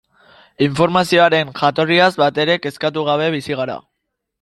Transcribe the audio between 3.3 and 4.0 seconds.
bizi gara.